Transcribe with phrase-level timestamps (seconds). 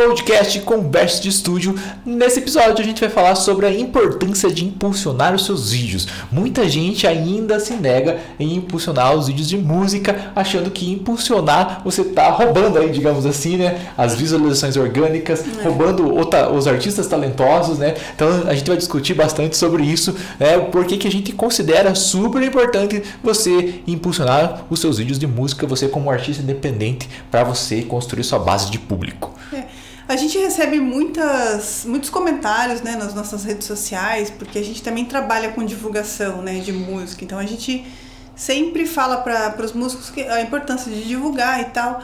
[0.00, 1.74] podcast Conversa de Estúdio.
[2.06, 6.08] Nesse episódio a gente vai falar sobre a importância de impulsionar os seus vídeos.
[6.32, 12.00] Muita gente ainda se nega em impulsionar os vídeos de música, achando que impulsionar você
[12.00, 15.64] está roubando aí, digamos assim, né, as visualizações orgânicas, é.
[15.64, 16.14] roubando
[16.56, 17.94] os artistas talentosos, né?
[18.14, 20.56] Então a gente vai discutir bastante sobre isso, né?
[20.60, 25.88] Por que a gente considera super importante você impulsionar os seus vídeos de música, você
[25.88, 29.34] como artista independente, para você construir sua base de público.
[29.52, 29.89] É.
[30.10, 35.04] A gente recebe muitas, muitos comentários né, nas nossas redes sociais, porque a gente também
[35.04, 37.24] trabalha com divulgação né, de música.
[37.24, 37.86] Então a gente
[38.34, 42.02] sempre fala para os músicos que a importância de divulgar e tal.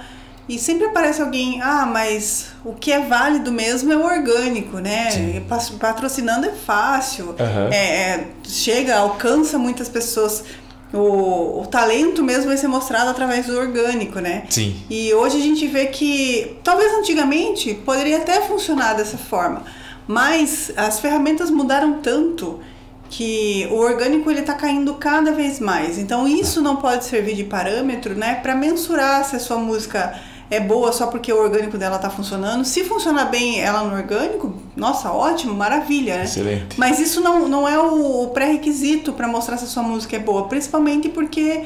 [0.49, 5.11] E sempre aparece alguém, ah, mas o que é válido mesmo é o orgânico, né?
[5.11, 5.45] Sim.
[5.81, 7.73] Patrocinando é fácil, uhum.
[7.73, 10.45] é, chega, alcança muitas pessoas
[10.93, 14.45] o, o talento mesmo vai ser mostrado através do orgânico, né?
[14.49, 14.77] Sim.
[14.89, 19.65] E hoje a gente vê que, talvez antigamente, poderia até funcionar dessa forma,
[20.07, 22.61] mas as ferramentas mudaram tanto
[23.09, 25.99] que o orgânico ele está caindo cada vez mais.
[25.99, 30.19] Então isso não pode servir de parâmetro, né, para mensurar se a sua música
[30.51, 32.65] é boa só porque o orgânico dela está funcionando.
[32.65, 36.25] Se funcionar bem ela no orgânico, nossa, ótimo, maravilha, né?
[36.25, 36.79] Excelente.
[36.79, 40.47] Mas isso não, não é o pré-requisito para mostrar se a sua música é boa,
[40.47, 41.65] principalmente porque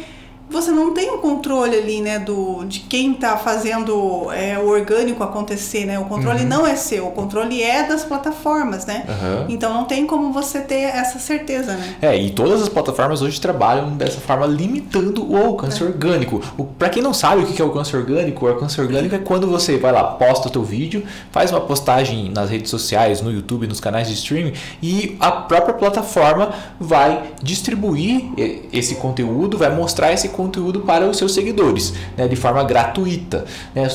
[0.51, 5.23] você não tem o controle ali, né, do, de quem está fazendo é, o orgânico
[5.23, 5.99] acontecer, né?
[5.99, 6.49] O controle uhum.
[6.49, 9.05] não é seu, o controle é das plataformas, né?
[9.09, 9.47] Uhum.
[9.49, 11.97] Então não tem como você ter essa certeza, né?
[12.03, 15.87] É, e todas as plataformas hoje trabalham dessa forma, limitando o alcance é.
[15.87, 16.41] orgânico.
[16.77, 19.79] Para quem não sabe o que é alcance orgânico, o alcance orgânico é quando você
[19.79, 23.79] vai lá, posta o teu vídeo, faz uma postagem nas redes sociais, no YouTube, nos
[23.79, 28.25] canais de streaming, e a própria plataforma vai distribuir
[28.73, 33.45] esse conteúdo, vai mostrar esse conteúdo conteúdo para os seus seguidores, né, de forma gratuita.
[33.75, 33.87] Né.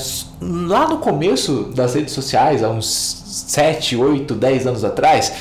[0.42, 5.34] Lá no começo das redes sociais, há uns 7, 8, 10 anos atrás,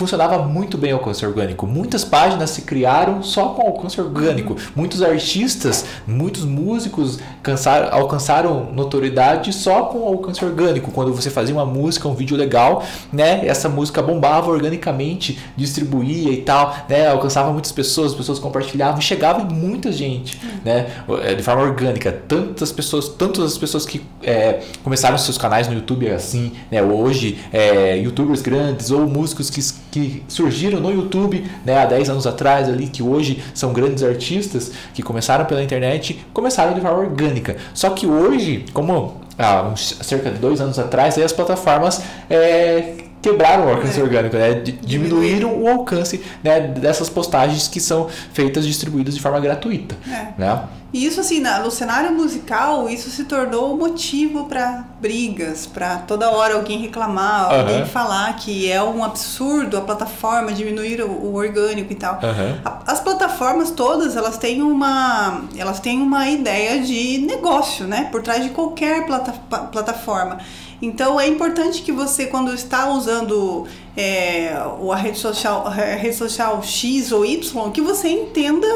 [0.00, 1.66] funcionava muito bem o alcance orgânico.
[1.66, 4.56] Muitas páginas se criaram só com alcance orgânico.
[4.74, 10.90] Muitos artistas, muitos músicos cansaram, alcançaram notoriedade só com alcance orgânico.
[10.90, 12.82] Quando você fazia uma música, um vídeo legal,
[13.12, 19.02] né, essa música bombava organicamente, distribuía e tal, né, alcançava muitas pessoas, as pessoas compartilhavam,
[19.02, 20.86] chegava em muita gente, né,
[21.22, 22.10] é, de forma orgânica.
[22.26, 27.38] Tantas pessoas, tantas as pessoas que é, começaram seus canais no YouTube assim, né, hoje,
[27.52, 32.68] é, youtubers grandes ou músicos que que surgiram no YouTube né, há 10 anos atrás,
[32.68, 37.56] ali, que hoje são grandes artistas, que começaram pela internet, começaram de forma orgânica.
[37.74, 43.09] Só que hoje, como há uns, cerca de dois anos atrás, aí as plataformas é,
[43.20, 44.02] quebraram o alcance é.
[44.02, 44.54] orgânico, né?
[44.82, 49.96] diminuíram o alcance né, dessas postagens que são feitas distribuídas de forma gratuita.
[50.08, 50.28] É.
[50.38, 50.62] Né?
[50.92, 56.54] E isso assim, no cenário musical, isso se tornou motivo para brigas, para toda hora
[56.54, 57.60] alguém reclamar, uhum.
[57.60, 62.14] alguém falar que é um absurdo a plataforma diminuir o, o orgânico e tal.
[62.14, 62.72] Uhum.
[62.84, 68.42] As plataformas todas, elas têm uma, elas têm uma ideia de negócio, né, por trás
[68.42, 69.32] de qualquer plata,
[69.70, 70.38] plataforma.
[70.82, 76.62] Então é importante que você, quando está usando é, a, rede social, a rede social
[76.62, 78.66] X ou Y, que você entenda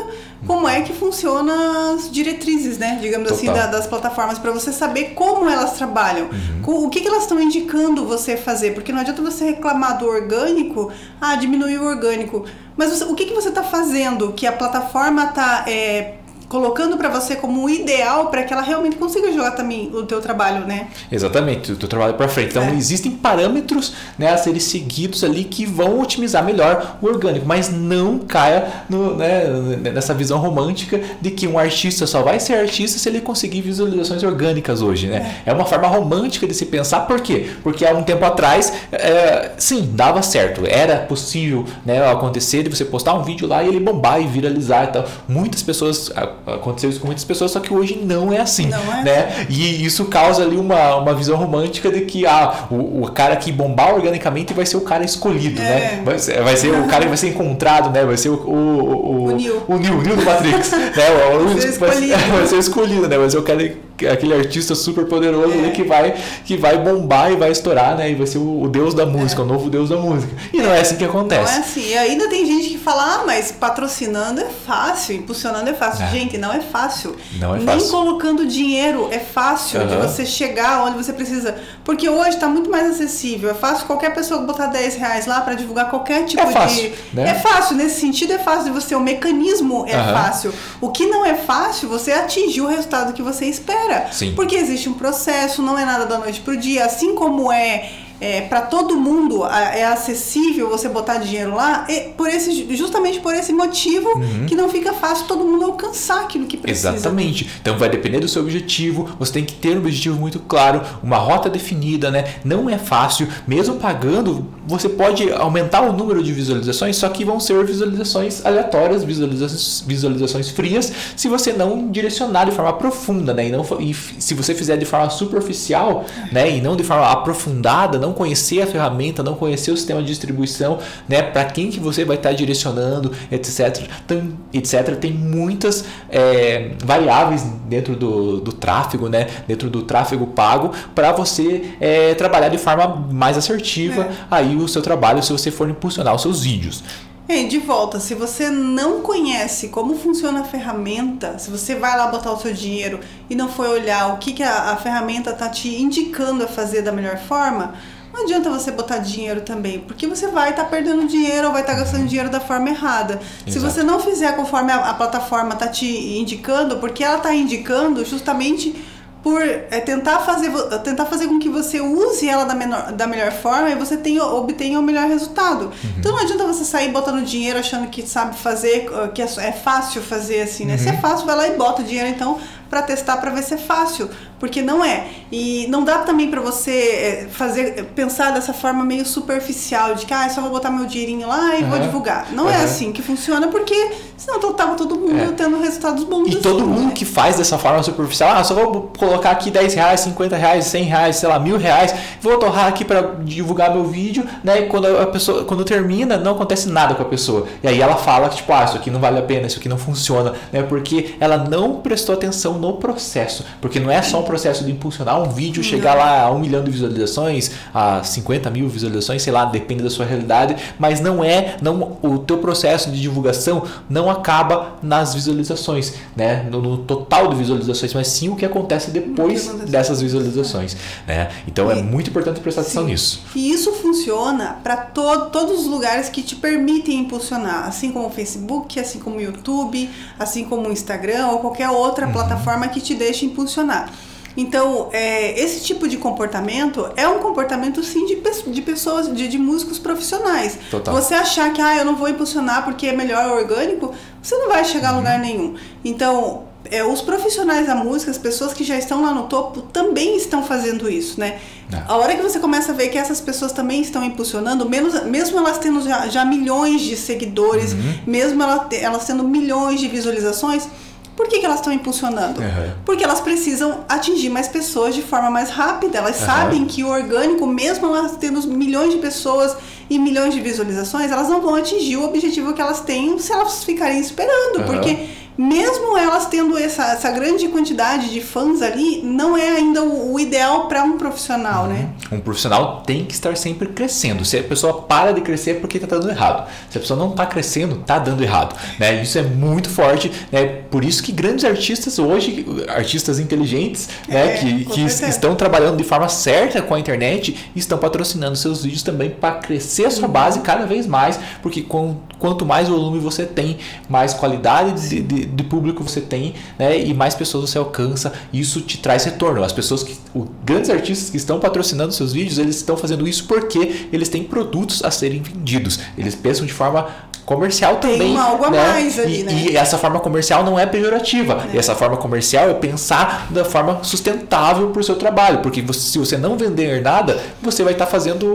[0.47, 2.99] como é que funcionam as diretrizes, né?
[3.01, 3.63] Digamos assim, Total.
[3.63, 6.29] assim, da, das plataformas, para você saber como elas trabalham,
[6.67, 6.85] uhum.
[6.85, 10.93] o que, que elas estão indicando você fazer, porque não adianta você reclamar do orgânico,
[11.19, 12.45] ah, diminuiu o orgânico.
[12.77, 16.17] Mas você, o que, que você está fazendo que a plataforma está é,
[16.49, 20.21] colocando para você como o ideal para que ela realmente consiga jogar também o teu
[20.21, 20.89] trabalho, né?
[21.11, 22.51] Exatamente, o teu trabalho para frente.
[22.51, 22.75] Então é.
[22.75, 28.19] existem parâmetros né, a serem seguidos ali que vão otimizar melhor o orgânico, mas não
[28.19, 29.45] caia no, né,
[29.93, 34.23] nessa visão romântica de que um artista só vai ser artista se ele conseguir visualizações
[34.23, 35.43] orgânicas hoje, né?
[35.47, 37.51] É, é uma forma romântica de se pensar, por quê?
[37.63, 42.85] Porque há um tempo atrás, é, sim, dava certo, era possível né, acontecer de você
[42.85, 45.05] postar um vídeo lá e ele bombar e viralizar e tal.
[45.29, 46.11] Muitas pessoas
[46.47, 48.67] Aconteceu isso com muitas pessoas, só que hoje não é assim.
[48.67, 49.37] Não é né?
[49.41, 49.47] Assim.
[49.49, 53.51] E isso causa ali uma, uma visão romântica de que ah, o, o cara que
[53.51, 55.67] bombar organicamente vai ser o cara escolhido, né?
[55.67, 55.97] é.
[55.97, 56.03] né?
[56.05, 58.05] Vai ser, vai ser o cara que vai ser encontrado, né?
[58.05, 59.63] Vai ser o, o, o, o Neil.
[59.69, 60.71] O Neil, o Neil do Matrix.
[60.73, 60.91] né?
[61.35, 61.91] O, vai, ser vai,
[62.39, 63.19] vai, ser escolhido, né?
[63.19, 63.73] Vai ser o cara
[64.11, 65.71] aquele artista super poderoso é.
[65.71, 66.15] que vai
[66.45, 68.11] que vai bombar e vai estourar, né?
[68.11, 69.45] E vai ser o, o deus da música, é.
[69.45, 70.33] o novo deus da música.
[70.53, 71.53] E não é assim que acontece.
[71.53, 71.89] Não é assim.
[71.89, 76.05] E ainda tem gente que fala, ah, mas patrocinando é fácil, impulsionando é fácil.
[76.05, 76.11] É.
[76.11, 77.17] Gente, não é fácil.
[77.39, 77.91] Não é Nem fácil.
[77.91, 79.87] colocando dinheiro é fácil uhum.
[79.87, 81.55] de você chegar onde você precisa.
[81.85, 83.51] Porque hoje está muito mais acessível.
[83.51, 86.95] É fácil qualquer pessoa botar 10 reais lá para divulgar qualquer tipo é fácil, de.
[87.13, 87.31] Né?
[87.31, 88.95] É fácil, nesse sentido é fácil de você.
[88.95, 90.13] O mecanismo é uhum.
[90.15, 90.55] fácil.
[90.81, 94.09] O que não é fácil, você atingir o resultado que você espera.
[94.11, 94.35] Sim.
[94.35, 96.87] Porque existe um processo, não é nada da noite pro dia.
[96.87, 97.91] Assim como é
[98.21, 103.53] é, para todo mundo é acessível você botar dinheiro lá, por esse, justamente por esse
[103.53, 104.47] motivo uhum.
[104.47, 106.91] que não fica fácil todo mundo alcançar aquilo que precisa.
[106.91, 107.49] Exatamente.
[107.61, 111.17] Então vai depender do seu objetivo, você tem que ter um objetivo muito claro, uma
[111.17, 112.37] rota definida, né?
[112.45, 117.39] Não é fácil, mesmo pagando, você pode aumentar o número de visualizações, só que vão
[117.39, 123.49] ser visualizações aleatórias, visualizações, visualizações frias, se você não direcionar de forma profunda, né?
[123.49, 126.51] E, não, e se você fizer de forma superficial, né?
[126.51, 130.79] E não de forma aprofundada, não conhecer a ferramenta, não conhecer o sistema de distribuição,
[131.09, 133.87] né, para quem que você vai estar tá direcionando, etc.
[134.07, 134.97] Tem, etc.
[134.97, 141.75] Tem muitas é, variáveis dentro do, do tráfego, né, dentro do tráfego pago, para você
[141.81, 144.11] é, trabalhar de forma mais assertiva é.
[144.31, 146.85] aí o seu trabalho, se você for impulsionar os seus vídeos.
[147.27, 152.09] É, de volta, se você não conhece como funciona a ferramenta, se você vai lá
[152.09, 155.49] botar o seu dinheiro e não foi olhar o que, que a, a ferramenta está
[155.49, 157.75] te indicando a fazer da melhor forma,
[158.13, 161.63] não adianta você botar dinheiro também, porque você vai estar tá perdendo dinheiro ou vai
[161.63, 163.15] estar tá gastando dinheiro da forma errada.
[163.15, 163.53] Exato.
[163.53, 168.05] Se você não fizer conforme a, a plataforma está te indicando, porque ela está indicando
[168.05, 168.77] justamente
[169.25, 170.51] por é, tentar, fazer,
[170.85, 174.23] tentar fazer com que você use ela da, menor, da melhor forma e você tenha,
[174.23, 175.65] obtenha o melhor resultado.
[175.65, 175.91] Uhum.
[175.99, 180.03] Então não adianta você sair botando dinheiro achando que sabe fazer, que é, é fácil
[180.03, 180.75] fazer assim, né?
[180.75, 180.79] Uhum.
[180.79, 181.01] Se é uhum.
[181.01, 182.39] fácil, vai lá e bota dinheiro então
[182.69, 184.11] para testar para ver se é fácil
[184.45, 185.07] porque não é.
[185.33, 190.13] E não dá também para você é, fazer pensar dessa forma meio superficial de que
[190.13, 191.71] ah, só vou botar meu dinheirinho lá e uhum.
[191.71, 192.31] vou divulgar.
[192.31, 192.51] Não uhum.
[192.51, 193.75] é assim que funciona porque
[194.19, 195.33] senão tava todo mundo é.
[195.33, 196.29] tendo resultados bons.
[196.29, 196.93] E todo mundo né?
[196.95, 200.85] que faz dessa forma superficial, ah, só vou colocar aqui 10 reais, 50 reais, 100
[200.85, 204.61] reais, sei lá, mil reais, vou torrar aqui para divulgar meu vídeo, né?
[204.61, 207.47] E quando a pessoa, quando termina, não acontece nada com a pessoa.
[207.63, 209.71] E aí ela fala que tipo, ah, isso aqui não vale a pena, isso aqui
[209.71, 210.63] não funciona, né?
[210.63, 215.23] Porque ela não prestou atenção no processo, porque não é só um processo de impulsionar
[215.23, 215.71] um vídeo, não.
[215.71, 219.91] chegar lá a um milhão de visualizações, a 50 mil visualizações, sei lá, depende da
[219.91, 225.95] sua realidade, mas não é, não o teu processo de divulgação não acaba nas visualizações,
[226.17, 226.49] né?
[226.51, 230.77] No, no total de visualizações, mas sim o que acontece depois que dessas visualizações,
[231.07, 231.29] né?
[231.47, 232.71] Então é e, é muito importante prestar sim.
[232.71, 233.23] atenção nisso.
[233.37, 238.11] E isso funciona para to todos os lugares que te permitem impulsionar, assim como o
[238.11, 239.89] Facebook, assim como o YouTube,
[240.19, 242.13] assim como o Instagram ou qualquer outra uhum.
[242.13, 243.91] plataforma que te deixe impulsionar.
[244.37, 248.21] Então, é, esse tipo de comportamento é um comportamento sim de,
[248.51, 250.59] de pessoas, de, de músicos profissionais.
[250.71, 250.95] Total.
[250.95, 254.65] Você achar que ah, eu não vou impulsionar porque é melhor orgânico, você não vai
[254.65, 254.97] chegar uhum.
[254.97, 255.55] a lugar nenhum.
[255.85, 260.17] Então, é, os profissionais da música, as pessoas que já estão lá no topo, também
[260.17, 261.39] estão fazendo isso, né?
[261.73, 261.83] É.
[261.87, 265.39] A hora que você começa a ver que essas pessoas também estão impulsionando, menos, mesmo
[265.39, 267.95] elas tendo já, já milhões de seguidores, uhum.
[268.07, 270.69] mesmo elas, elas tendo milhões de visualizações,
[271.17, 272.41] por que, que elas estão impulsionando?
[272.41, 272.73] Uhum.
[272.85, 275.99] Porque elas precisam atingir mais pessoas de forma mais rápida.
[275.99, 276.27] Elas uhum.
[276.27, 279.57] sabem que o orgânico, mesmo elas tendo milhões de pessoas
[279.89, 283.63] e milhões de visualizações, elas não vão atingir o objetivo que elas têm se elas
[283.63, 284.59] ficarem esperando.
[284.59, 284.67] Uhum.
[284.67, 290.15] Porque mesmo elas tendo essa, essa grande quantidade de fãs ali, não é ainda o,
[290.15, 291.75] o ideal para um profissional, né?
[291.75, 291.81] uhum.
[292.11, 292.19] né?
[292.19, 294.25] Um profissional tem que estar sempre crescendo.
[294.25, 296.49] Se a pessoa para de crescer é porque está dando errado.
[296.71, 298.57] Se a pessoa não está crescendo, está dando errado.
[298.79, 299.03] Né?
[299.03, 300.11] Isso é muito forte.
[300.31, 300.45] Né?
[300.71, 304.35] Por isso que grandes artistas hoje, artistas inteligentes, né?
[304.35, 308.83] É, que, que estão trabalhando de forma certa com a internet, estão patrocinando seus vídeos
[308.83, 310.13] também para crescer a sua uhum.
[310.13, 315.25] base cada vez mais, porque com, quanto mais volume você tem, mais qualidade de, de
[315.27, 316.79] de, público você tem, né?
[316.79, 319.45] E mais pessoas você alcança, isso te traz retorno.
[319.45, 323.27] As pessoas que, os grandes artistas que estão patrocinando seus vídeos, eles estão fazendo isso
[323.27, 325.79] porque eles têm produtos a serem vendidos.
[325.99, 326.87] Eles pensam de forma
[327.25, 328.15] comercial Tem também.
[328.15, 328.69] Tem algo a né?
[328.69, 329.33] mais ali, e, né?
[329.33, 331.45] E essa forma comercial não é pejorativa.
[331.53, 331.57] É.
[331.57, 335.39] E essa forma comercial é pensar da forma sustentável para o seu trabalho.
[335.39, 338.27] Porque você, se você não vender nada, você vai estar tá fazendo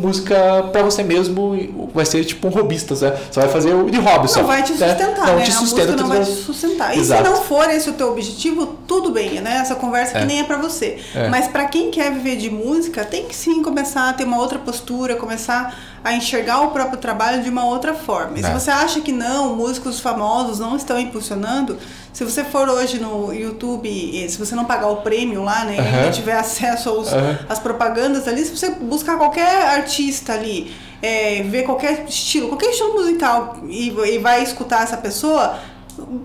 [0.00, 1.90] música para você mesmo.
[1.94, 3.18] Vai ser tipo um robista, né?
[3.30, 4.40] Você vai fazer de hobby não só.
[4.40, 4.88] Não vai te né?
[4.88, 5.34] sustentar, né?
[5.34, 5.96] Não te sustenta.
[5.96, 6.96] não vai te sustentar.
[6.96, 7.24] E Exato.
[7.24, 9.58] se não for esse o teu objetivo, tudo bem, né?
[9.60, 10.20] Essa conversa é.
[10.20, 10.98] que nem é para você.
[11.14, 11.28] É.
[11.28, 14.58] Mas para quem quer viver de música, tem que sim começar a ter uma outra
[14.58, 18.38] postura, começar a enxergar o próprio trabalho de uma outra forma.
[18.38, 18.52] E se é.
[18.52, 21.76] você acha que não, músicos famosos não estão impulsionando,
[22.12, 23.88] se você for hoje no YouTube,
[24.28, 26.08] se você não pagar o prêmio lá, né, uhum.
[26.08, 27.36] e tiver acesso aos, uhum.
[27.48, 32.94] às propagandas ali, se você buscar qualquer artista ali, é, ver qualquer estilo, qualquer estilo
[32.94, 35.58] musical e, e vai escutar essa pessoa,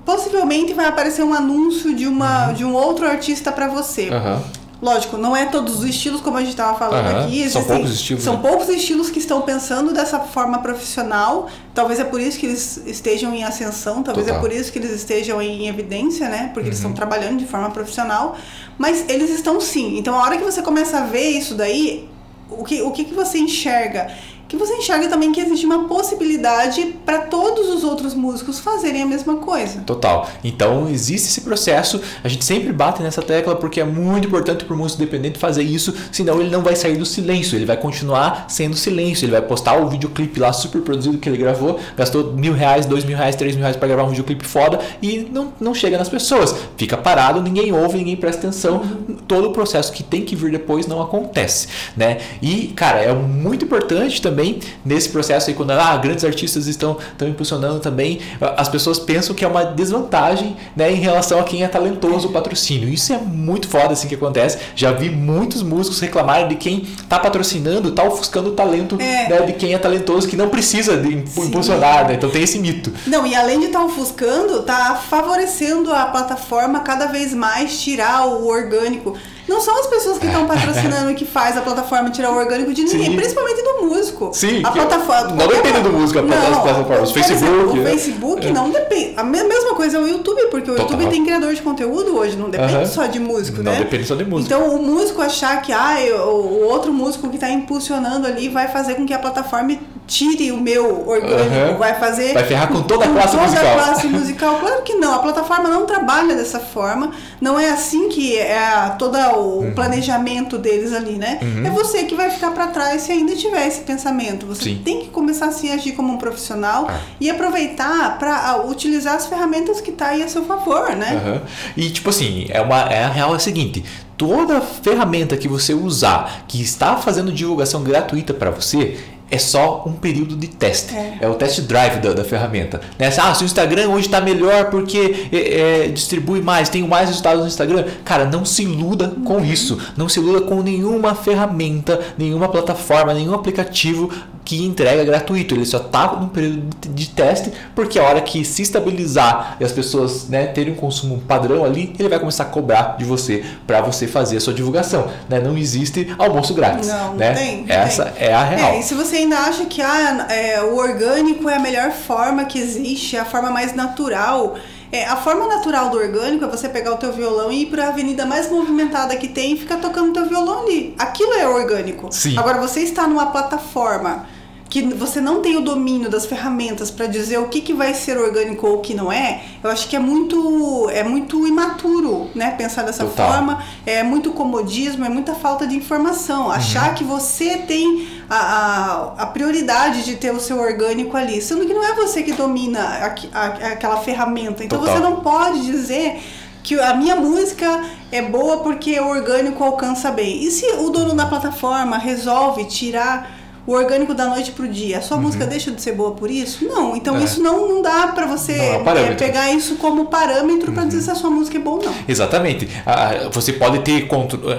[0.05, 2.53] possivelmente vai aparecer um anúncio de uma uhum.
[2.53, 4.09] de um outro artista para você.
[4.09, 7.49] Uhum Lógico, não é todos os estilos como a gente estava falando Aham, aqui.
[7.49, 8.39] são existem- poucos estilos, São né?
[8.41, 11.47] poucos estilos que estão pensando dessa forma profissional.
[11.73, 14.39] Talvez é por isso que eles estejam em ascensão, talvez Total.
[14.43, 16.51] é por isso que eles estejam em evidência, né?
[16.53, 16.91] Porque eles Uhum.
[16.91, 18.35] estão trabalhando de forma profissional.
[18.77, 19.97] Mas eles estão sim.
[19.97, 22.09] Então a hora que você começa a ver isso daí,
[22.49, 24.11] o que, o que, que você enxerga?
[24.53, 29.05] Que você enxerga também que existe uma possibilidade para todos os outros músicos fazerem a
[29.07, 29.79] mesma coisa.
[29.79, 30.29] Total.
[30.43, 31.99] Então existe esse processo.
[32.23, 35.63] A gente sempre bate nessa tecla porque é muito importante para o músico independente fazer
[35.63, 37.57] isso, senão ele não vai sair do silêncio.
[37.57, 39.25] Ele vai continuar sendo silêncio.
[39.25, 43.03] Ele vai postar o videoclipe lá super produzido que ele gravou, gastou mil reais, dois
[43.03, 46.09] mil reais, três mil reais para gravar um videoclipe foda e não, não chega nas
[46.09, 46.53] pessoas.
[46.77, 48.83] Fica parado, ninguém ouve, ninguém presta atenção.
[49.27, 52.19] Todo o processo que tem que vir depois não acontece, né?
[52.39, 54.42] E cara, é muito importante também
[54.85, 58.19] nesse processo aí quando ah, grandes artistas estão estão impulsionando também,
[58.57, 62.31] as pessoas pensam que é uma desvantagem, né, em relação a quem é talentoso o
[62.31, 62.89] patrocínio.
[62.89, 64.57] Isso é muito foda assim que acontece.
[64.75, 69.29] Já vi muitos músicos reclamarem de quem tá patrocinando, tá ofuscando o talento É.
[69.29, 72.15] né, de quem é talentoso que não precisa de impulsionar, né?
[72.15, 72.91] Então tem esse mito.
[73.07, 78.47] Não, e além de estar ofuscando, tá favorecendo a plataforma cada vez mais tirar o
[78.47, 79.15] orgânico.
[79.47, 82.83] Não são as pessoas que estão patrocinando que faz a plataforma tirar o orgânico de
[82.83, 83.15] ninguém, Sim.
[83.17, 84.31] principalmente do músico.
[84.33, 85.31] Sim, a plataforma.
[85.35, 87.91] não depende do músico, a Não, plataforma, exemplo, Facebook, O né?
[87.91, 88.51] Facebook É.
[88.51, 89.13] não depende.
[89.17, 90.91] A me- mesma coisa é o YouTube, porque o Total.
[90.91, 93.79] YouTube tem criador de conteúdo hoje, não depende só de músico, Não né?
[93.79, 94.55] depende só de música.
[94.55, 98.95] Então o músico achar que ah, o outro músico que está impulsionando ali vai fazer
[98.95, 101.77] com que a plataforma tire o meu orgânico, Aham.
[101.77, 103.67] vai fazer Vai ferrar com toda a classe toda musical.
[103.67, 104.59] a classe musical.
[104.59, 108.59] Claro que não, a plataforma não trabalha dessa forma, não é assim que é
[108.99, 109.73] todo o Uhum.
[109.73, 111.39] planejamento deles ali, né?
[111.65, 114.45] É você que vai ficar para trás se ainda tiver esse pensamento.
[114.47, 114.81] Você Sim.
[114.83, 116.99] tem que começar assim a agir como um profissional Ah.
[117.19, 121.41] e aproveitar para utilizar as ferramentas que tá aí a seu favor, né?
[121.77, 123.83] E tipo assim, é uma é a real é a seguinte,
[124.17, 128.97] toda ferramenta que você usar que está fazendo divulgação gratuita para você
[129.33, 130.95] é só um período de teste.
[130.95, 131.17] É.
[131.21, 132.79] É, o test drive da, da ferramenta.
[132.99, 133.11] Né?
[133.17, 137.41] Ah, se o Instagram hoje está melhor porque é, é, distribui mais, tenho mais resultados
[137.41, 137.85] no Instagram.
[138.05, 139.79] Cara, não se iluda com isso.
[139.97, 144.11] Não se iluda com nenhuma ferramenta, nenhuma plataforma, nenhum aplicativo
[144.43, 145.55] que entrega gratuito.
[145.55, 149.71] Ele só está num período de, teste, porque a hora que se estabilizar e as
[149.71, 153.81] pessoas né, terem um consumo padrão ali, ele vai começar a cobrar de você para
[153.81, 155.07] você fazer a sua divulgação.
[155.29, 155.39] Né?
[155.39, 156.87] Não existe almoço grátis.
[156.87, 157.33] Não, não né?
[157.33, 157.65] tem.
[157.65, 158.27] não Essa tem.
[158.27, 158.71] é a real.
[158.71, 162.45] É, e se você ainda acha que ah, é, o orgânico é a melhor forma
[162.45, 164.55] que existe, é a forma mais natural.
[164.93, 167.85] É, a forma natural do orgânico é você pegar o teu violão e ir para
[167.85, 170.93] a avenida mais movimentada que tem e ficar tocando o teu violão ali.
[170.99, 172.09] Aquilo é orgânico.
[172.11, 172.37] Sim.
[172.37, 174.27] Agora, você está numa plataforma
[174.73, 178.17] que você não tem o domínio das ferramentas para dizer o que, que vai ser
[178.17, 182.49] orgânico ou o que não é, eu acho que é muito é muito imaturo, né?
[182.57, 183.31] Pensar dessa Total.
[183.33, 186.49] forma, é muito comodismo, é muita falta de informação.
[186.49, 191.67] Achar que você tem a, a, a prioridade de ter o seu orgânico ali, sendo
[191.67, 194.63] que não é você que domina aqui- a- aquela ferramenta.
[194.63, 194.95] Então Total.
[194.95, 196.19] você não pode dizer
[196.63, 200.43] que a minha música é boa porque o orgânico alcança bem.
[200.43, 205.01] E se o dono da plataforma resolve tirar o orgânico da noite pro dia, a
[205.01, 206.65] sua música deixa de ser boa por isso?
[206.65, 206.95] Não.
[206.95, 207.21] Então Uhum.
[207.21, 207.23] É.
[207.23, 211.01] isso não, não dá pra você Não é é, pegar isso como parâmetro pra dizer
[211.01, 211.93] se a sua música é boa ou não.
[212.07, 212.67] Exatamente.
[212.85, 214.07] Ah, Você pode ter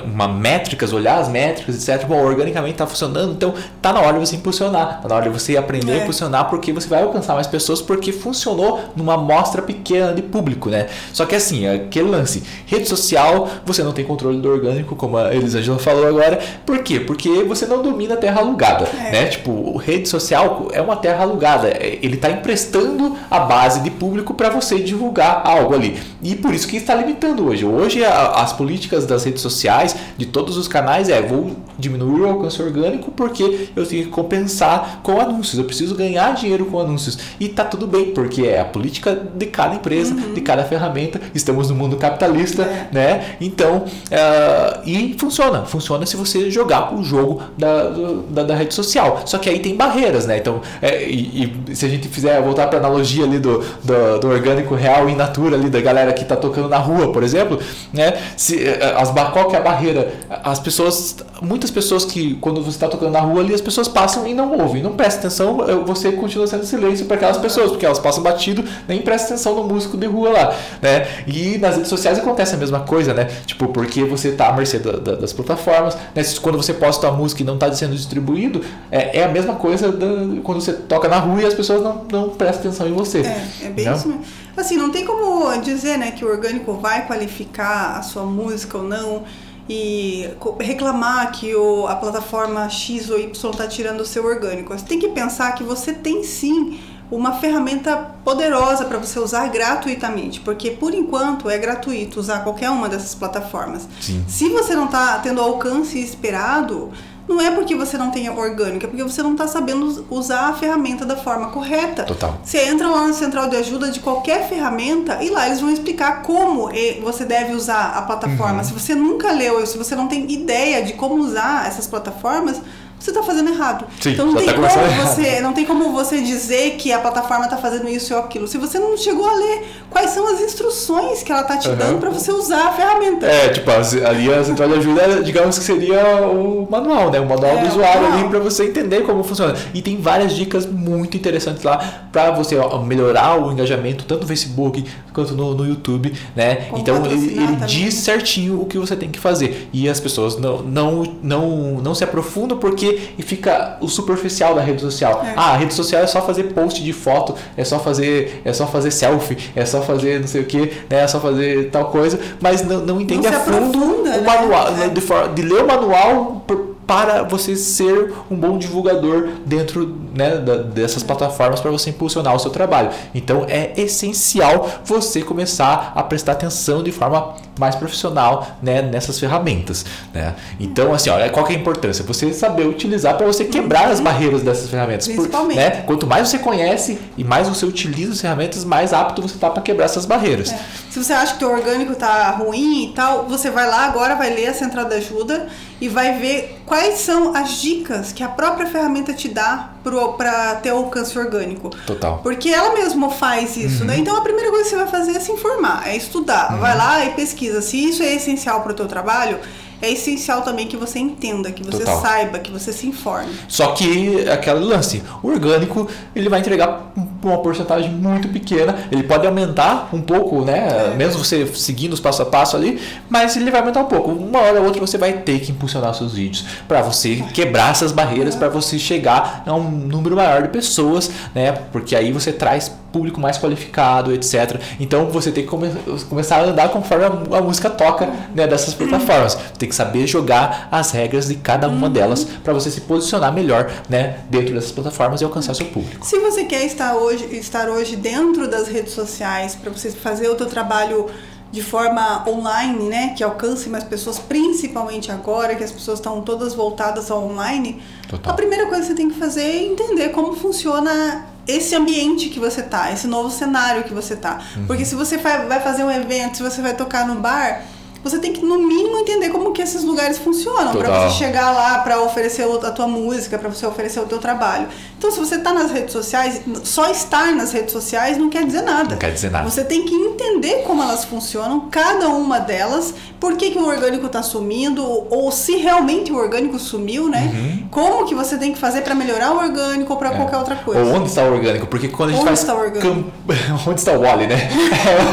[0.04, 2.06] uma métricas, olhar as métricas, etc.
[2.06, 5.38] Bom, organicamente está funcionando, então tá na hora de você impulsionar, tá na hora de
[5.38, 6.02] você aprender a É.
[6.02, 10.86] impulsionar, porque você vai alcançar mais pessoas, porque funcionou numa amostra pequena de público, né?
[11.12, 15.34] Só que assim, aquele lance, rede social, você não tem controle do orgânico, como a
[15.34, 16.38] Elisângela falou agora.
[16.64, 17.00] Por quê?
[17.00, 19.10] Porque você não domina a terra alugada, É.
[19.12, 19.26] né?
[19.26, 24.34] Tipo, rede social é uma terra alugada, É, ele está emprestando a base de público
[24.34, 25.98] para você divulgar algo ali.
[26.22, 27.64] E por isso que está limitando hoje.
[27.64, 32.28] Hoje a- as políticas das redes sociais, de todos os canais, é vou diminuir o
[32.28, 35.58] alcance orgânico porque eu tenho que compensar com anúncios.
[35.58, 37.18] Eu preciso ganhar dinheiro com anúncios.
[37.40, 41.20] E tá tudo bem, porque é a política de cada empresa, de cada ferramenta.
[41.34, 42.88] Estamos no mundo capitalista, É.
[42.92, 43.24] né?
[43.40, 45.64] Então, ah, e funciona.
[45.64, 47.90] Funciona se você jogar o jogo da,
[48.30, 48.83] da, da rede social.
[49.26, 50.38] Só que aí tem barreiras, né?
[50.38, 54.28] Então, é, e, e se a gente fizer voltar para analogia ali do, do, do
[54.28, 57.58] orgânico real in natura ali da galera que tá tocando na rua, por exemplo,
[57.92, 58.14] né?
[58.36, 60.12] Se, eh, as, ba- qual que é a barreira?
[60.42, 64.26] As pessoas, muitas pessoas que quando você está tocando na rua ali, as pessoas passam
[64.26, 67.98] e não ouvem, não presta atenção, você continua sendo silêncio para aquelas pessoas, porque elas
[67.98, 71.06] passam batido, nem presta atenção no músico de rua lá, né?
[71.26, 73.28] E nas redes sociais acontece a mesma coisa, né?
[73.46, 76.22] Tipo, porque você tá à mercê da- da- das plataformas, né?
[76.42, 79.90] Quando você posta a música e não está sendo distribuído, é, é a mesma coisa
[79.92, 83.20] da- quando você toca na rua e as pessoas não, não prestam atenção em você.
[83.20, 83.94] É, é bem Não?
[83.96, 84.22] isso mesmo.
[84.56, 88.84] Assim, não tem como dizer, né, que o orgânico vai qualificar a sua música ou
[88.84, 89.24] não.
[89.68, 90.28] e
[90.60, 94.72] reclamar que o, a plataforma X ou Y está tirando o seu orgânico.
[94.76, 96.78] Você tem que pensar que você tem sim
[97.10, 102.88] uma ferramenta poderosa para você usar gratuitamente, porque por enquanto é gratuito usar qualquer uma
[102.88, 103.86] dessas plataformas.
[104.00, 104.24] Sim.
[104.28, 106.90] Se você não está tendo o alcance esperado,
[107.28, 110.52] não é porque você não tem orgânico, é porque você não está sabendo usar a
[110.52, 112.04] ferramenta da forma correta.
[112.04, 112.38] Total.
[112.44, 116.22] Você entra lá na central de ajuda de qualquer ferramenta e lá eles vão explicar
[116.22, 116.70] como
[117.02, 118.58] você deve usar a plataforma.
[118.58, 118.64] Uhum.
[118.64, 122.60] Se você nunca leu, se você não tem ideia de como usar essas plataformas,
[123.04, 123.84] você está fazendo errado.
[124.00, 124.66] Sim, então não tem, tá como
[125.06, 128.48] você, não tem como você dizer que a plataforma está fazendo isso ou aquilo.
[128.48, 131.76] Se você não chegou a ler quais são as instruções que ela está te uhum.
[131.76, 133.26] dando para você usar a ferramenta.
[133.26, 137.20] É, tipo, ali a central de ajuda, digamos que seria o manual, né?
[137.20, 139.54] O manual é, do usuário ali para você entender como funciona.
[139.74, 141.76] E tem várias dicas muito interessantes lá
[142.10, 146.66] para você ó, melhorar o engajamento tanto no Facebook quanto no, no YouTube, né?
[146.70, 149.68] Como então ele, ele diz certinho o que você tem que fazer.
[149.72, 154.62] E as pessoas não, não, não, não se aprofundam porque e fica o superficial da
[154.62, 155.22] rede social.
[155.24, 155.34] É.
[155.36, 158.66] Ah, a rede social é só fazer post de foto, é só fazer, é só
[158.66, 161.00] fazer selfie, é só fazer não sei o que, né?
[161.00, 164.20] é só fazer tal coisa, mas não, não entende não a fundo o né?
[164.20, 164.88] manual, né?
[164.88, 165.00] de,
[165.34, 166.44] de, ler o manual
[166.86, 172.38] para você ser um bom divulgador dentro né, da, dessas plataformas para você impulsionar o
[172.38, 172.90] seu trabalho.
[173.14, 179.84] Então é essencial você começar a prestar atenção de forma mais profissional né, nessas ferramentas.
[180.12, 180.34] Né?
[180.58, 182.04] Então, assim, olha, qual que é a importância?
[182.04, 185.06] Você saber utilizar para você quebrar as barreiras dessas ferramentas.
[185.06, 185.56] Principalmente.
[185.56, 185.82] Por, né?
[185.86, 189.62] Quanto mais você conhece e mais você utiliza as ferramentas, mais apto você está para
[189.62, 190.52] quebrar essas barreiras.
[190.52, 190.58] É.
[190.90, 194.30] Se você acha que o orgânico está ruim e tal, você vai lá agora, vai
[194.30, 195.48] ler a central de ajuda
[195.80, 199.72] e vai ver quais são as dicas que a própria ferramenta te dá
[200.16, 201.70] para ter alcance orgânico.
[201.86, 202.18] Total.
[202.22, 203.88] Porque ela mesma faz isso, uhum.
[203.88, 203.98] né?
[203.98, 206.52] Então a primeira coisa que você vai fazer é se informar, é estudar.
[206.52, 206.60] Uhum.
[206.60, 207.60] Vai lá e pesquisa.
[207.60, 209.38] Se isso é essencial para o teu trabalho,
[209.84, 212.00] é essencial também que você entenda, que você Total.
[212.00, 213.32] saiba, que você se informe.
[213.48, 219.26] Só que aquele lance, o orgânico, ele vai entregar uma porcentagem muito pequena, ele pode
[219.26, 220.92] aumentar um pouco, né?
[220.92, 220.96] É.
[220.96, 224.10] Mesmo você seguindo os passo a passo ali, mas ele vai aumentar um pouco.
[224.10, 227.92] Uma hora ou outra você vai ter que impulsionar seus vídeos para você quebrar essas
[227.92, 231.52] barreiras, para você chegar a um número maior de pessoas, né?
[231.72, 234.60] Porque aí você traz público mais qualificado, etc.
[234.78, 235.68] Então você tem que come
[236.08, 239.36] começar a andar conforme a, a música toca né, dessas plataformas.
[239.58, 243.68] Tem que saber jogar as regras de cada uma delas para você se posicionar melhor
[243.88, 246.06] né, dentro dessas plataformas e alcançar seu público.
[246.06, 250.36] Se você quer estar hoje, estar hoje dentro das redes sociais para você fazer o
[250.36, 251.10] teu trabalho
[251.50, 256.52] de forma online, né, que alcance mais pessoas, principalmente agora que as pessoas estão todas
[256.52, 258.32] voltadas ao online, Total.
[258.32, 262.40] a primeira coisa que você tem que fazer é entender como funciona esse ambiente que
[262.40, 264.40] você tá, esse novo cenário que você tá.
[264.56, 264.66] Uhum.
[264.66, 267.62] Porque se você vai fazer um evento, se você vai tocar no bar,
[268.04, 271.78] você tem que no mínimo entender como que esses lugares funcionam para você chegar lá
[271.78, 274.68] para oferecer a tua música, para você oferecer o teu trabalho.
[275.04, 278.62] Então, se você está nas redes sociais, só estar nas redes sociais não quer dizer
[278.62, 278.88] nada.
[278.88, 279.50] Não quer dizer nada.
[279.50, 284.06] Você tem que entender como elas funcionam, cada uma delas, por que, que o orgânico
[284.06, 287.30] está sumindo, ou se realmente o orgânico sumiu, né?
[287.34, 287.68] Uhum.
[287.70, 290.16] Como que você tem que fazer para melhorar o orgânico ou para é.
[290.16, 290.80] qualquer outra coisa.
[290.80, 291.66] Ou onde está o orgânico?
[291.66, 292.40] Porque quando a gente onde faz.
[292.40, 293.12] Está o orgânico?
[293.68, 294.48] onde está o óleo, né?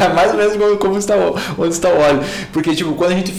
[0.02, 1.36] é mais ou menos como está o...
[1.58, 2.22] onde está o óleo.
[2.50, 3.34] Porque, tipo, quando a gente.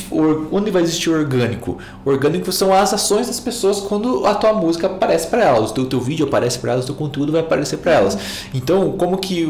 [0.52, 1.80] Onde vai existir o orgânico?
[2.06, 5.74] O orgânico são as ações das pessoas quando a tua música aparece para elas, o
[5.74, 8.18] teu, teu vídeo aparece aparece para elas, o conteúdo vai aparecer para elas.
[8.54, 9.48] Então, como que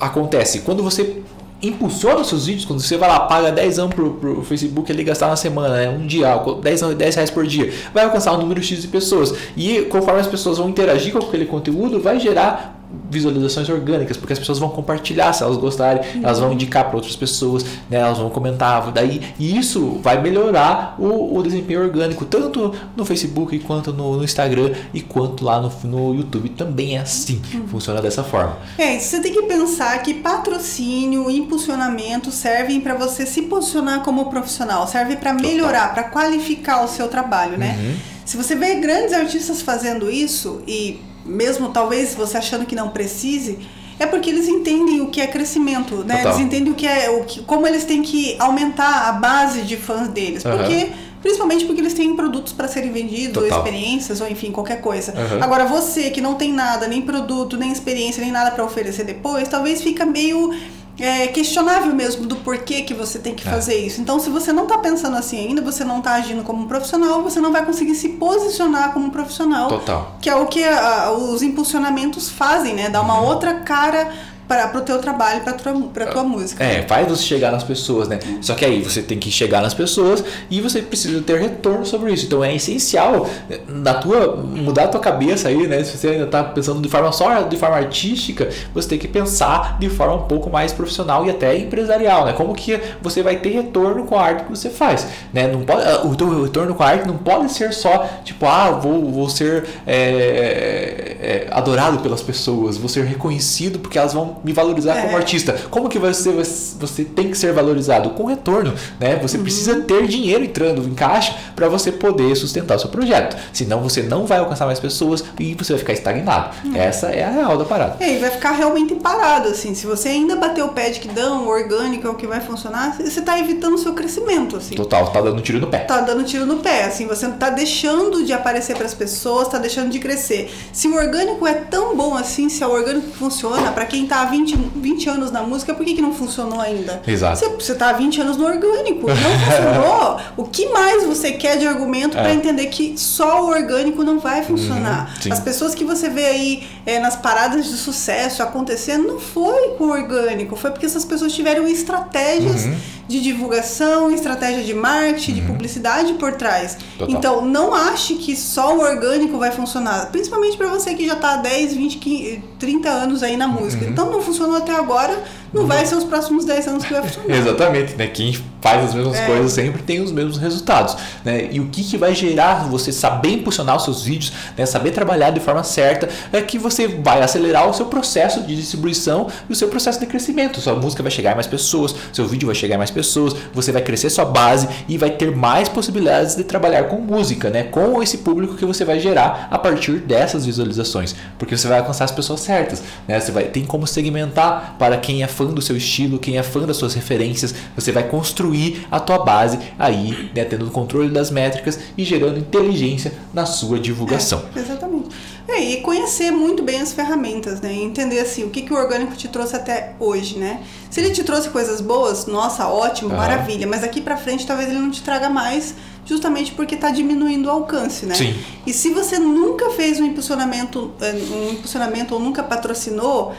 [0.00, 0.60] acontece?
[0.60, 1.22] Quando você
[1.62, 5.04] impulsiona os seus vídeos, quando você vai lá, paga 10 anos pro, pro Facebook ali
[5.04, 5.88] gastar na semana, né?
[5.88, 9.32] um dia, 10, 10 reais por dia, vai alcançar um número X de pessoas.
[9.56, 14.38] E conforme as pessoas vão interagir com aquele conteúdo, vai gerar visualizações orgânicas, porque as
[14.38, 16.22] pessoas vão compartilhar se elas gostarem, uhum.
[16.22, 20.96] elas vão indicar para outras pessoas, né, elas vão comentar, daí e isso vai melhorar
[20.98, 25.70] o, o desempenho orgânico tanto no Facebook quanto no, no Instagram e quanto lá no,
[25.84, 27.68] no YouTube também é assim, uhum.
[27.68, 28.58] funciona dessa forma.
[28.78, 34.86] É, você tem que pensar que patrocínio, impulsionamento servem para você se posicionar como profissional,
[34.86, 37.76] serve para melhorar, para qualificar o seu trabalho, né?
[37.78, 38.12] Uhum.
[38.24, 43.58] Se você vê grandes artistas fazendo isso e mesmo talvez você achando que não precise,
[43.98, 46.18] é porque eles entendem o que é crescimento, né?
[46.18, 46.32] Total.
[46.32, 49.76] Eles entendem o que é o que, como eles têm que aumentar a base de
[49.76, 50.56] fãs deles, uhum.
[50.56, 50.90] porque
[51.22, 53.58] principalmente porque eles têm produtos para serem vendidos, Total.
[53.60, 55.12] ou experiências, ou enfim, qualquer coisa.
[55.12, 55.42] Uhum.
[55.42, 59.48] Agora você que não tem nada, nem produto, nem experiência, nem nada para oferecer depois,
[59.48, 60.52] talvez fica meio
[60.98, 63.50] é, questionável mesmo do porquê que você tem que é.
[63.50, 64.00] fazer isso.
[64.00, 67.22] Então, se você não está pensando assim ainda, você não está agindo como um profissional,
[67.22, 69.68] você não vai conseguir se posicionar como um profissional.
[69.68, 70.16] Total.
[70.20, 72.88] Que é o que a, os impulsionamentos fazem, né?
[72.88, 73.26] Dar uma uhum.
[73.26, 74.12] outra cara
[74.48, 76.62] para o teu trabalho, para tua, pra tua música.
[76.62, 78.18] É, faz você chegar nas pessoas, né?
[78.40, 82.12] Só que aí você tem que chegar nas pessoas e você precisa ter retorno sobre
[82.12, 82.26] isso.
[82.26, 83.28] Então é essencial
[83.68, 85.82] na tua mudar a tua cabeça aí, né?
[85.84, 89.78] Se você ainda está pensando de forma só de forma artística, você tem que pensar
[89.78, 92.32] de forma um pouco mais profissional e até empresarial, né?
[92.32, 95.48] Como que você vai ter retorno com a arte que você faz, né?
[95.48, 99.10] Não pode, o teu retorno com a arte não pode ser só tipo, ah, vou,
[99.10, 104.96] vou ser é, é, adorado pelas pessoas, vou ser reconhecido porque elas vão me valorizar
[104.96, 105.02] é.
[105.02, 105.56] como artista.
[105.70, 108.10] Como que você, você tem que ser valorizado?
[108.10, 109.16] Com retorno, né?
[109.16, 109.42] Você uhum.
[109.42, 113.36] precisa ter dinheiro entrando em caixa para você poder sustentar o seu projeto.
[113.52, 116.54] Senão você não vai alcançar mais pessoas e você vai ficar estagnado.
[116.64, 116.76] Uhum.
[116.76, 117.96] Essa é a real da parada.
[118.00, 119.74] É, e vai ficar realmente parado, assim.
[119.74, 122.96] Se você ainda bater o pé de que dão, orgânico é o que vai funcionar,
[122.96, 124.74] você está evitando o seu crescimento, assim.
[124.74, 125.78] Total, tá dando tiro no pé.
[125.80, 127.06] Tá dando tiro no pé, assim.
[127.06, 130.52] Você tá deixando de aparecer para as pessoas, tá deixando de crescer.
[130.72, 134.06] Se o orgânico é tão bom assim, se é o orgânico que funciona, para quem
[134.06, 137.02] tá há 20, 20 anos na música, por que, que não funcionou ainda?
[137.06, 137.38] Exato.
[137.38, 140.20] Você, você tá há 20 anos no orgânico, não funcionou.
[140.36, 142.22] o que mais você quer de argumento é.
[142.22, 145.14] para entender que só o orgânico não vai funcionar?
[145.24, 149.70] Uhum, As pessoas que você vê aí é, nas paradas de sucesso acontecendo não foi
[149.78, 152.76] com orgânico, foi porque essas pessoas tiveram estratégias uhum.
[153.08, 155.36] De divulgação, estratégia de marketing, uhum.
[155.36, 156.76] de publicidade por trás.
[156.98, 157.16] Total.
[157.16, 161.34] Então, não ache que só o orgânico vai funcionar, principalmente para você que já está
[161.34, 163.84] há 10, 20, 15, 30 anos aí na música.
[163.84, 163.90] Uhum.
[163.90, 167.36] Então, não funcionou até agora não vai ser os próximos 10 anos que vai funcionar.
[167.36, 168.06] Exatamente, né?
[168.06, 169.26] Quem faz as mesmas é.
[169.26, 171.48] coisas sempre tem os mesmos resultados, né?
[171.50, 174.64] E o que, que vai gerar você saber impulsionar os seus vídeos, né?
[174.64, 179.26] saber trabalhar de forma certa, é que você vai acelerar o seu processo de distribuição
[179.48, 180.60] e o seu processo de crescimento.
[180.60, 183.72] Sua música vai chegar a mais pessoas, seu vídeo vai chegar a mais pessoas, você
[183.72, 187.64] vai crescer sua base e vai ter mais possibilidades de trabalhar com música, né?
[187.64, 192.04] Com esse público que você vai gerar a partir dessas visualizações, porque você vai alcançar
[192.04, 193.18] as pessoas certas, né?
[193.18, 196.42] Você vai tem como segmentar para quem é fã fã do seu estilo, quem é
[196.42, 201.10] fã das suas referências, você vai construir a tua base aí, né, tendo o controle
[201.10, 204.42] das métricas e gerando inteligência na sua divulgação.
[204.54, 205.08] É, exatamente.
[205.48, 207.72] É, e conhecer muito bem as ferramentas, né?
[207.74, 210.62] Entender assim, o que, que o orgânico te trouxe até hoje, né?
[210.88, 213.16] Se ele te trouxe coisas boas, nossa, ótimo, uhum.
[213.16, 213.66] maravilha.
[213.66, 215.74] Mas daqui para frente talvez ele não te traga mais,
[216.06, 218.14] justamente porque está diminuindo o alcance, né?
[218.14, 218.34] Sim.
[218.66, 223.34] E se você nunca fez um impulsionamento, eh, um impulsionamento ou nunca patrocinou,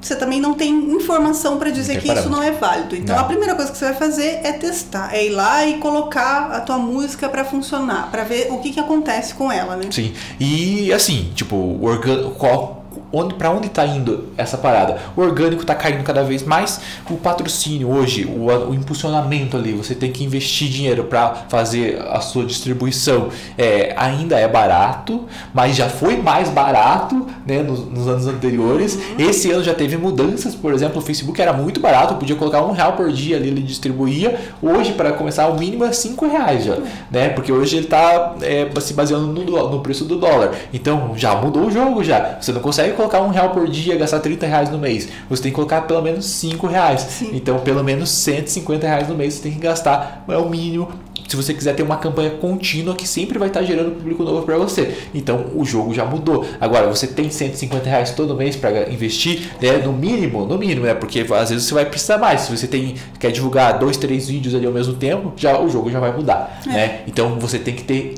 [0.00, 2.96] você também não tem informação para dizer que isso não é válido.
[2.96, 3.22] Então não.
[3.22, 6.60] a primeira coisa que você vai fazer é testar, é ir lá e colocar a
[6.60, 9.84] tua música para funcionar, para ver o que, que acontece com ela, né?
[9.90, 10.12] Sim.
[10.38, 12.30] E assim, tipo, organ...
[12.30, 12.85] qual
[13.16, 14.98] onde para onde está indo essa parada?
[15.16, 16.80] O orgânico está caindo cada vez mais.
[17.08, 22.20] O patrocínio hoje, o, o impulsionamento ali, você tem que investir dinheiro para fazer a
[22.20, 23.28] sua distribuição.
[23.56, 25.24] É, ainda é barato,
[25.54, 28.94] mas já foi mais barato né, nos, nos anos anteriores.
[28.94, 29.14] Uhum.
[29.18, 30.54] Esse ano já teve mudanças.
[30.54, 33.62] Por exemplo, o Facebook era muito barato, podia colocar um real por dia ali, ele
[33.62, 34.38] distribuía.
[34.60, 36.76] Hoje, para começar, o mínimo é cinco reais já,
[37.10, 37.30] né?
[37.30, 40.52] Porque hoje ele está é, se baseando no, no preço do dólar.
[40.72, 42.38] Então já mudou o jogo já.
[42.40, 45.08] Você não consegue colocar um real por dia, gastar 30 reais no mês.
[45.28, 47.00] Você tem que colocar pelo menos 5 reais.
[47.00, 47.30] Sim.
[47.32, 50.24] Então, pelo menos 150 reais no mês você tem que gastar.
[50.28, 50.88] É o mínimo
[51.28, 54.56] se você quiser ter uma campanha contínua que sempre vai estar gerando público novo para
[54.56, 54.96] você.
[55.14, 56.46] Então o jogo já mudou.
[56.60, 59.78] Agora você tem 150 reais todo mês para investir, né?
[59.78, 60.94] No mínimo, no mínimo, né?
[60.94, 62.42] Porque às vezes você vai precisar mais.
[62.42, 65.90] Se você tem quer divulgar dois, três vídeos ali ao mesmo tempo, já o jogo
[65.90, 66.70] já vai mudar, é.
[66.70, 67.00] né?
[67.06, 68.14] Então você tem que ter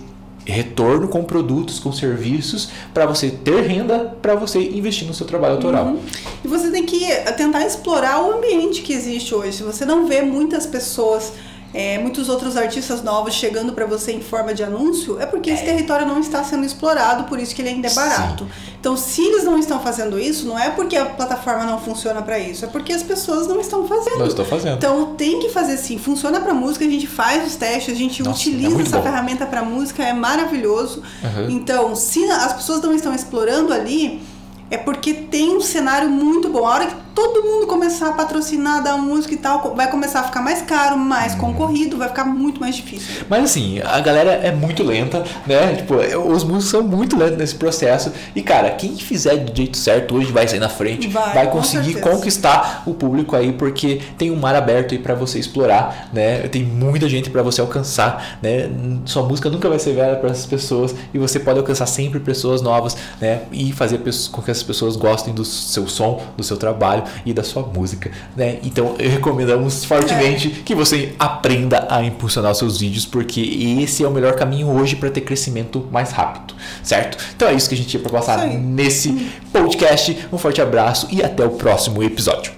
[0.53, 5.55] retorno com produtos, com serviços, para você ter renda, para você investir no seu trabalho
[5.57, 5.87] autoral.
[5.87, 6.01] Uhum.
[6.43, 7.07] E você tem que
[7.37, 9.63] tentar explorar o ambiente que existe hoje.
[9.63, 11.33] Você não vê muitas pessoas
[11.75, 15.63] é, muitos outros artistas novos chegando para você em forma de anúncio, é porque esse
[15.63, 15.67] é.
[15.67, 18.45] território não está sendo explorado, por isso que ele ainda é barato.
[18.45, 18.51] Sim.
[18.81, 22.39] Então, se eles não estão fazendo isso, não é porque a plataforma não funciona para
[22.39, 24.19] isso, é porque as pessoas não estão fazendo.
[24.19, 24.77] Não estão fazendo.
[24.77, 25.99] Então, tem que fazer sim.
[25.99, 28.97] Funciona para música, a gente faz os testes, a gente Nossa, é utiliza é essa
[28.97, 29.03] bom.
[29.03, 31.03] ferramenta para música, é maravilhoso.
[31.23, 31.51] Uhum.
[31.51, 34.23] Então, se as pessoas não estão explorando ali,
[34.71, 36.67] é porque tem um cenário muito bom.
[36.67, 40.23] A hora que todo mundo começar a patrocinar da música e tal, vai começar a
[40.25, 41.39] ficar mais caro, mais hum.
[41.39, 43.25] concorrido, vai ficar muito mais difícil.
[43.29, 45.75] Mas assim, a galera é muito lenta, né?
[45.75, 48.13] Tipo, os músicos são muito lentos nesse processo.
[48.37, 52.01] E cara, quem fizer do jeito certo hoje vai sair na frente, vai, vai conseguir
[52.01, 56.47] conquistar o público aí, porque tem um mar aberto aí para você explorar, né?
[56.49, 58.71] Tem muita gente para você alcançar, né?
[59.05, 62.63] Sua música nunca vai ser velha para essas pessoas e você pode alcançar sempre pessoas
[62.63, 63.43] novas, né?
[63.51, 63.99] E fazer
[64.31, 68.11] com que as pessoas gostem do seu som, do seu trabalho e da sua música,
[68.37, 68.59] né?
[68.63, 70.63] Então, recomendamos fortemente é.
[70.63, 73.41] que você aprenda a impulsionar os seus vídeos, porque
[73.83, 77.19] esse é o melhor caminho hoje para ter crescimento mais rápido, certo?
[77.35, 80.27] Então é isso que a gente tinha para passar nesse podcast.
[80.33, 82.53] Um forte abraço e até o próximo episódio.